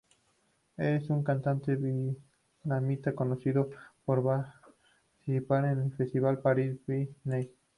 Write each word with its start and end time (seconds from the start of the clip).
Es 0.77 1.11
un 1.11 1.21
cantante 1.23 1.75
vietnamita, 1.75 3.13
conocido 3.13 3.69
por 4.03 4.23
participar 4.23 5.65
en 5.65 5.79
el 5.83 5.91
festival 5.93 6.39
Paris 6.41 6.79
By 6.87 7.07
Night. 7.25 7.51